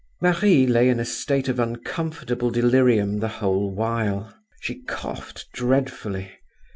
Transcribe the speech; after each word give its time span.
"Marie 0.19 0.65
lay 0.65 0.89
in 0.89 0.99
a 0.99 1.05
state 1.05 1.47
of 1.47 1.59
uncomfortable 1.59 2.49
delirium 2.49 3.19
the 3.19 3.27
whole 3.27 3.69
while; 3.71 4.33
she 4.59 4.81
coughed 4.85 5.45
dreadfully. 5.53 6.31